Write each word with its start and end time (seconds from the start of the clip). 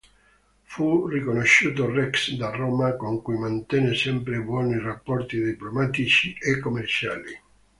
Fu 0.63 1.05
riconosciuto 1.07 1.85
"rex" 1.87 2.31
da 2.31 2.49
Roma, 2.49 2.95
con 2.95 3.21
cui 3.21 3.37
mantenne 3.37 3.93
sempre 3.93 4.41
buoni 4.41 4.79
rapporti 4.79 5.39
diplomatici 5.43 6.35
e 6.41 6.59
commerciali. 6.59 7.39